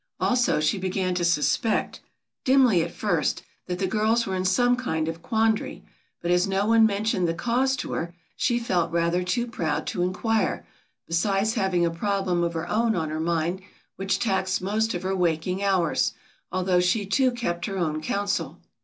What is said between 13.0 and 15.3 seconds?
her mind which taxed most of her